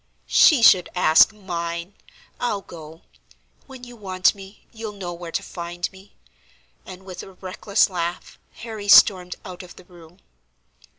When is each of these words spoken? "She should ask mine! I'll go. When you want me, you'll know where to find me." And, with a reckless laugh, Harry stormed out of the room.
"She 0.25 0.63
should 0.63 0.89
ask 0.95 1.31
mine! 1.31 1.93
I'll 2.39 2.61
go. 2.61 3.03
When 3.67 3.83
you 3.83 3.95
want 3.95 4.33
me, 4.33 4.65
you'll 4.73 4.93
know 4.93 5.13
where 5.13 5.31
to 5.31 5.43
find 5.43 5.87
me." 5.91 6.15
And, 6.87 7.03
with 7.03 7.21
a 7.21 7.33
reckless 7.33 7.87
laugh, 7.87 8.39
Harry 8.65 8.87
stormed 8.87 9.35
out 9.45 9.61
of 9.61 9.75
the 9.75 9.85
room. 9.85 10.17